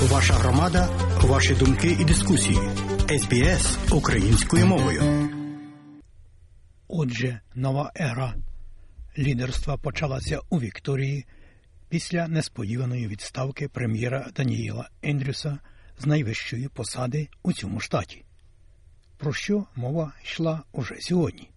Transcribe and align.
Ваша 0.00 0.34
громада, 0.34 0.88
ваші 1.22 1.54
думки 1.54 1.96
і 2.00 2.04
дискусії. 2.04 2.58
СБС 3.18 3.78
українською 3.92 4.66
мовою. 4.66 5.28
Отже, 6.88 7.40
нова 7.54 7.92
ера 8.00 8.34
лідерства 9.18 9.76
почалася 9.76 10.40
у 10.50 10.60
Вікторії 10.60 11.26
після 11.88 12.28
несподіваної 12.28 13.08
відставки 13.08 13.68
прем'єра 13.68 14.26
Даніїла 14.36 14.88
Ендрюса 15.02 15.58
з 15.98 16.06
найвищої 16.06 16.68
посади 16.68 17.28
у 17.42 17.52
цьому 17.52 17.80
штаті. 17.80 18.24
Про 19.18 19.32
що 19.32 19.66
мова 19.76 20.12
йшла 20.24 20.62
уже 20.72 20.96
сьогодні? 21.00 21.50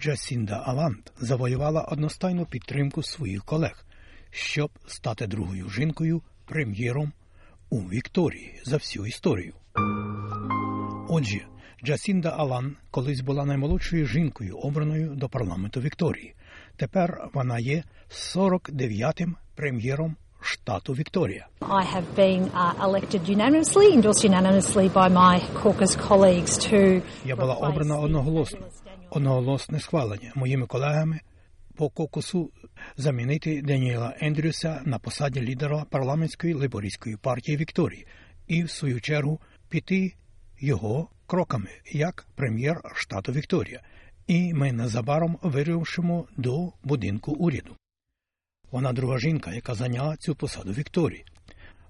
Джасінда 0.00 0.62
Алант 0.66 1.12
завоювала 1.20 1.82
одностайну 1.82 2.46
підтримку 2.46 3.02
своїх 3.02 3.44
колег, 3.44 3.84
щоб 4.30 4.70
стати 4.86 5.26
другою 5.26 5.70
жінкою 5.70 6.22
прем'єром 6.46 7.12
у 7.74 7.78
Вікторії 7.78 8.60
за 8.64 8.76
всю 8.76 9.06
історію. 9.06 9.52
Отже, 11.08 11.40
Джасінда 11.84 12.28
Алан 12.28 12.76
колись 12.90 13.20
була 13.20 13.44
наймолодшою 13.44 14.06
жінкою, 14.06 14.56
обраною 14.56 15.14
до 15.14 15.28
парламенту 15.28 15.80
Вікторії. 15.80 16.34
Тепер 16.76 17.28
вона 17.34 17.58
є 17.58 17.82
49-м 18.10 19.36
прем'єром 19.54 20.16
штату 20.40 20.92
Вікторія. 20.92 21.46
I 21.60 21.84
have 21.94 22.04
been 22.16 22.50
uh, 22.50 22.88
elected 22.88 23.28
unanimously, 23.36 23.86
endorsed 23.96 24.24
unanimously 24.30 24.88
by 24.92 25.08
my 25.08 25.40
caucus 25.62 25.96
colleagues 26.08 26.58
to 26.70 27.02
Я 27.24 27.36
була 27.36 27.54
обрана 27.54 27.98
одноголосно. 27.98 28.66
Одноголосне 29.10 29.80
схвалення 29.80 30.32
моїми 30.34 30.66
колегами 30.66 31.20
по 31.76 31.88
кокусу 31.88 32.50
замінити 32.96 33.62
Даніела 33.62 34.16
Ендрюса 34.20 34.82
на 34.84 34.98
посаді 34.98 35.40
лідера 35.40 35.84
парламентської 35.90 36.54
лейбористської 36.54 37.16
партії 37.16 37.56
Вікторії 37.56 38.06
і, 38.46 38.64
в 38.64 38.70
свою 38.70 39.00
чергу, 39.00 39.40
піти 39.68 40.14
його 40.60 41.08
кроками 41.26 41.70
як 41.92 42.26
прем'єр 42.34 42.80
штату 42.94 43.32
Вікторія. 43.32 43.82
І 44.26 44.54
ми 44.54 44.72
незабаром 44.72 45.38
вирушимо 45.42 46.28
до 46.36 46.72
будинку 46.84 47.32
уряду. 47.32 47.76
Вона 48.70 48.92
друга 48.92 49.18
жінка, 49.18 49.54
яка 49.54 49.74
зайняла 49.74 50.16
цю 50.16 50.34
посаду 50.34 50.72
Вікторії. 50.72 51.24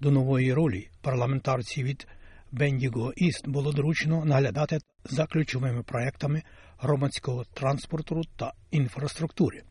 До 0.00 0.10
нової 0.10 0.52
ролі 0.52 0.88
парламентарці 1.00 1.84
від 1.84 2.06
Бендіго 2.52 3.12
Іст 3.16 3.48
було 3.48 3.72
доручено 3.72 4.24
наглядати 4.24 4.78
за 5.04 5.26
ключовими 5.26 5.82
проектами 5.82 6.42
громадського 6.78 7.44
транспорту 7.44 8.22
та 8.36 8.52
інфраструктури. 8.70 9.62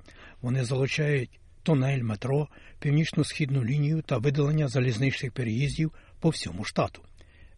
Вони 0.42 0.66
залучають 0.66 1.40
тунель, 1.64 2.04
метро, 2.04 2.48
північно-східну 2.80 3.64
лінію 3.64 4.02
та 4.02 4.18
видалення 4.18 4.68
залізничних 4.68 5.32
переїздів 5.32 5.94
по 6.20 6.30
всьому 6.30 6.64
штату. 6.64 7.02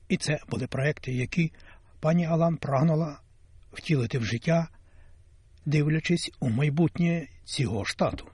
І 0.10 0.18
це 0.18 0.40
були 0.50 0.68
проекти, 0.68 1.12
які 1.12 1.52
пані 2.00 2.26
Алан 2.26 2.58
прагнула 2.58 3.20
втілити 3.74 4.20
в 4.20 4.26
життя, 4.26 4.68
дивлячись 5.66 6.32
у 6.40 6.50
майбутнє 6.50 7.28
цього 7.44 7.86
штату. 7.86 8.31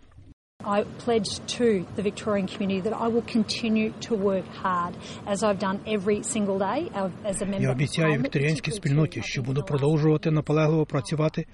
I 0.68 0.84
pledge 1.06 1.40
to 1.60 1.86
the 1.96 2.02
Victorian 2.02 2.46
community 2.46 2.82
that 2.82 2.94
I 2.94 3.08
will 3.08 3.22
continue 3.22 3.94
to 4.02 4.16
work 4.16 4.46
hard 4.48 4.94
as 5.26 5.42
I've 5.42 5.60
done 5.60 5.80
every 5.88 6.22
single 6.24 6.60
day 6.60 6.90
as 7.24 7.42
a 7.42 7.46
member 7.46 7.62
Я 7.62 7.72
обіцяю 7.72 8.20
вікторіанській 8.20 8.72
спільноті, 8.72 9.22
що 9.26 9.42
буду 9.42 9.64
продовжувати 9.64 10.32
наполегливо 10.32 10.86
працювати, 10.86 11.46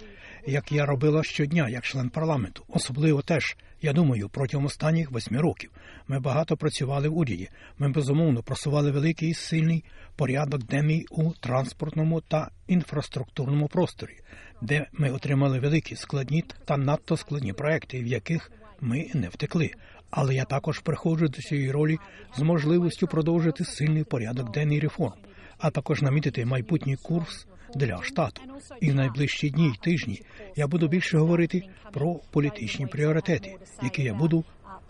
як 0.47 0.71
я 0.71 0.85
робила 0.85 1.23
щодня, 1.23 1.69
як 1.69 1.83
член 1.83 2.09
парламенту. 2.09 2.63
Особливо 2.67 3.21
теж, 3.21 3.57
я 3.81 3.93
думаю, 3.93 4.29
протягом 4.29 4.65
останніх 4.65 5.11
восьми 5.11 5.41
років. 5.41 5.71
Ми 6.07 6.19
багато 6.19 6.57
працювали 6.57 7.09
в 7.09 7.17
уряді. 7.17 7.49
Ми 7.77 7.89
безумовно 7.89 8.43
просували 8.43 8.91
великий 8.91 9.29
і 9.29 9.33
сильний 9.33 9.83
порядок 10.15 10.63
денний 10.63 11.05
у 11.11 11.31
транспортному 11.31 12.21
та 12.21 12.49
інфраструктурному 12.67 13.67
просторі, 13.67 14.19
де 14.61 14.87
ми 14.93 15.11
отримали 15.11 15.59
великі 15.59 15.95
складні 15.95 16.43
та 16.65 16.77
надто 16.77 17.17
складні 17.17 17.53
проекти, 17.53 18.03
в 18.03 18.07
яких 18.07 18.51
ми 18.83 19.11
не 19.13 19.29
втекли. 19.29 19.71
Але 20.09 20.35
я 20.35 20.45
також 20.45 20.79
приходжу 20.79 21.25
до 21.25 21.41
цієї 21.41 21.71
ролі 21.71 21.97
з 22.37 22.41
можливістю 22.41 23.07
продовжити 23.07 23.65
сильний 23.65 24.03
порядок 24.03 24.51
денний 24.51 24.79
реформ, 24.79 25.13
а 25.57 25.71
також 25.71 26.01
намітити 26.01 26.45
майбутній 26.45 26.95
курс 26.95 27.47
для 27.75 28.03
штату. 28.03 28.41
І 28.81 28.91
в 28.91 28.95
найближчі 28.95 29.49
дні 29.49 29.67
й 29.67 29.83
тижні 29.83 30.21
я 30.55 30.67
буду 30.67 30.87
більше 30.87 31.17
говорити 31.17 31.63
про 31.93 32.15
політичні 32.31 32.87
пріоритети, 32.87 33.55
які 33.83 34.03
я 34.03 34.13
буду 34.13 34.43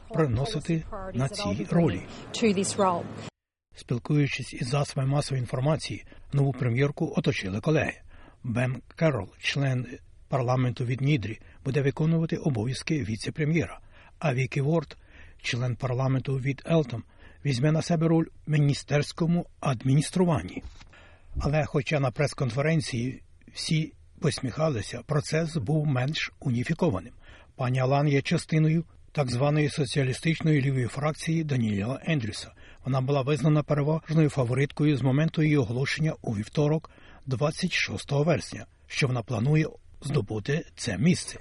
приносити 0.09 0.83
на 1.13 1.29
цій 1.29 1.67
ролі. 1.69 2.01
Спілкуючись 3.75 4.53
із 4.53 4.67
засобами 4.67 5.11
масової 5.11 5.41
інформації, 5.41 6.05
нову 6.33 6.51
прем'єрку 6.51 7.13
оточили 7.17 7.61
колеги. 7.61 7.93
Бен 8.43 8.81
Керрол, 8.95 9.27
член 9.39 9.87
парламенту 10.29 10.85
від 10.85 11.01
Нідрі, 11.01 11.39
буде 11.65 11.81
виконувати 11.81 12.37
обов'язки 12.37 13.03
віце-прем'єра, 13.03 13.79
а 14.23 14.33
Вікі 14.33 14.61
Ворд, 14.61 14.97
член 15.41 15.75
парламенту 15.75 16.35
від 16.35 16.63
Елтон, 16.65 17.03
візьме 17.45 17.71
на 17.71 17.81
себе 17.81 18.07
роль 18.07 18.25
в 18.47 18.51
міністерському 18.51 19.45
адмініструванні. 19.59 20.63
Але, 21.39 21.65
хоча 21.65 21.99
на 21.99 22.11
прес-конференції 22.11 23.21
всі 23.53 23.93
посміхалися, 24.19 25.01
процес 25.05 25.57
був 25.57 25.85
менш 25.85 26.31
уніфікованим. 26.39 27.13
Пані 27.55 27.79
Алан 27.79 28.07
є 28.07 28.21
частиною 28.21 28.83
так 29.11 29.29
званої 29.29 29.69
соціалістичної 29.69 30.61
лівої 30.61 30.87
фракції 30.87 31.43
Даніела 31.43 32.01
Ендрюса. 32.05 32.51
Вона 32.85 33.01
була 33.01 33.21
визнана 33.21 33.63
переважною 33.63 34.29
фавориткою 34.29 34.97
з 34.97 35.01
моменту 35.01 35.43
її 35.43 35.57
оголошення 35.57 36.13
у 36.21 36.35
вівторок, 36.35 36.89
26 37.25 38.11
вересня, 38.11 38.65
що 38.87 39.07
вона 39.07 39.21
планує 39.23 39.67
здобути 40.01 40.65
це 40.75 40.97
місце. 40.97 41.39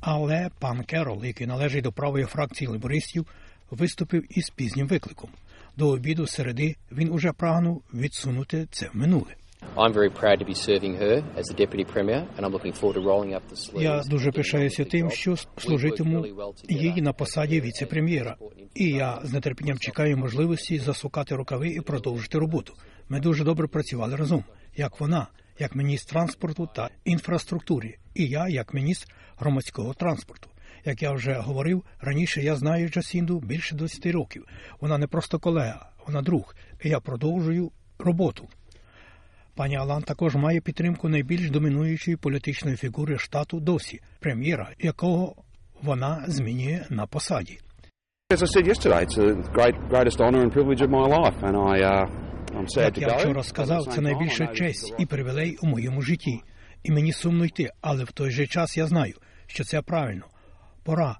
Але 0.00 0.50
пан 0.58 0.84
Керол, 0.84 1.24
який 1.24 1.46
належить 1.46 1.84
до 1.84 1.92
правої 1.92 2.24
фракції 2.24 2.68
лейбористів, 2.68 3.26
виступив 3.70 4.38
із 4.38 4.50
пізнім 4.50 4.86
викликом. 4.86 5.30
До 5.76 5.88
обіду 5.88 6.26
середи 6.26 6.76
він 6.92 7.12
уже 7.12 7.32
прагнув 7.32 7.82
відсунути 7.94 8.66
це 8.70 8.88
в 8.94 8.96
минуле. 8.96 9.34
Я 13.74 14.02
дуже 14.02 14.32
пишаюся 14.32 14.84
тим, 14.84 15.10
що 15.10 15.36
служитиму 15.58 16.26
їй 16.68 17.02
на 17.02 17.12
посаді 17.12 17.60
віце-прем'єра. 17.60 18.36
І 18.74 18.88
я 18.88 19.20
з 19.24 19.40
нетерпінням 19.40 19.78
чекаю 19.78 20.16
можливості 20.16 20.78
засукати 20.78 21.36
рукави 21.36 21.68
і 21.68 21.80
продовжити 21.80 22.38
роботу. 22.38 22.74
Ми 23.08 23.20
дуже 23.20 23.44
добре 23.44 23.66
працювали 23.66 24.16
разом, 24.16 24.44
як 24.76 25.00
вона, 25.00 25.26
як 25.60 25.74
міністр 25.74 26.10
транспорту 26.12 26.68
та 26.74 26.90
інфраструктури, 27.04 27.96
і 28.14 28.26
я 28.26 28.48
як 28.48 28.74
міністр 28.74 29.14
громадського 29.36 29.94
транспорту. 29.94 30.48
Як 30.84 31.02
я 31.02 31.12
вже 31.12 31.34
говорив 31.34 31.84
раніше, 32.00 32.42
я 32.42 32.56
знаю 32.56 32.88
Джасінду 32.88 33.40
більше 33.40 33.74
20 33.74 34.06
років. 34.06 34.44
Вона 34.80 34.98
не 34.98 35.06
просто 35.06 35.38
колега, 35.38 35.90
вона 36.06 36.22
друг. 36.22 36.54
І 36.84 36.88
я 36.88 37.00
продовжую 37.00 37.70
роботу. 37.98 38.48
Пані 39.54 39.76
Алан 39.76 40.02
також 40.02 40.34
має 40.34 40.60
підтримку 40.60 41.08
найбільш 41.08 41.50
домінуючої 41.50 42.16
політичної 42.16 42.76
фігури 42.76 43.18
штату 43.18 43.60
досі, 43.60 44.00
прем'єра, 44.20 44.70
якого 44.78 45.34
вона 45.82 46.24
змінює 46.28 46.86
на 46.90 47.06
посаді. 47.06 47.58
As 48.32 48.42
I 48.42 48.46
said 48.46 48.66
yesterday, 48.68 49.02
it's 49.06 49.16
great, 49.58 49.74
greatest 49.90 50.18
honour 50.20 50.40
and 50.44 50.52
privilege 50.52 50.80
of 50.82 50.90
my 50.98 51.04
life, 51.18 51.38
and 51.42 51.56
I, 51.56 51.76
uh, 51.82 52.29
Як 52.76 52.98
я 52.98 53.16
вчора 53.16 53.42
сказав, 53.42 53.86
це 53.86 54.00
найбільша 54.00 54.46
честь 54.46 54.94
і 54.98 55.06
привілей 55.06 55.58
у 55.62 55.66
моєму 55.66 56.02
житті. 56.02 56.40
І 56.82 56.90
мені 56.90 57.12
сумно 57.12 57.44
йти, 57.44 57.70
але 57.80 58.04
в 58.04 58.12
той 58.12 58.30
же 58.30 58.46
час 58.46 58.76
я 58.76 58.86
знаю, 58.86 59.14
що 59.46 59.64
це 59.64 59.82
правильно. 59.82 60.26
Пора. 60.82 61.18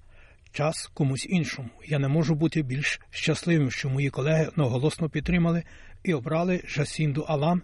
Час 0.53 0.91
комусь 0.95 1.27
іншому. 1.31 1.69
Я 1.87 1.99
не 1.99 2.09
можу 2.09 2.35
бути 2.35 2.63
більш 2.63 3.01
щасливим, 3.11 3.71
що 3.71 3.89
мої 3.89 4.11
колеги 4.11 4.47
одноголосно 4.49 5.09
підтримали 5.09 5.63
і 6.03 6.15
обрали 6.15 6.63
Жасінду 6.67 7.21
Алан 7.21 7.63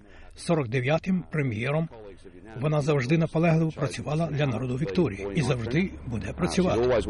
49-м 0.48 1.24
прем'єром. 1.30 1.88
Вона 2.60 2.80
завжди 2.80 3.18
наполегливо 3.18 3.70
працювала 3.70 4.26
для 4.26 4.46
народу 4.46 4.76
Вікторії 4.76 5.28
і 5.34 5.42
завжди 5.42 5.90
буде 6.06 6.32
працювати. 6.32 7.02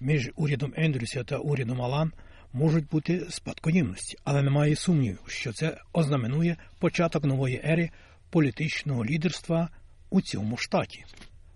Між 0.00 0.30
урядом 0.36 0.72
Ендрюса 0.76 1.24
та 1.24 1.36
урядом 1.36 1.82
Алан 1.82 2.12
можуть 2.52 2.88
бути 2.88 3.26
спадкоємності, 3.30 4.16
але 4.24 4.42
немає 4.42 4.76
сумніву, 4.76 5.18
що 5.26 5.52
це 5.52 5.78
ознаменує 5.92 6.56
початок 6.78 7.24
нової 7.24 7.60
ери 7.64 7.90
політичного 8.30 9.04
лідерства 9.04 9.68
у 10.10 10.20
цьому 10.20 10.56
штаті. 10.56 11.04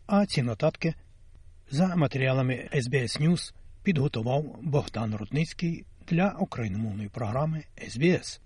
А 0.07 0.27
ці 0.27 0.43
нотатки 0.43 0.95
за 1.71 1.97
матеріалами 1.97 2.69
SBS 2.73 3.21
News 3.21 3.55
підготував 3.83 4.59
Богдан 4.63 5.15
Рудницький 5.15 5.85
для 6.09 6.37
україномовної 6.39 7.09
програми 7.09 7.65
SBS. 7.89 8.41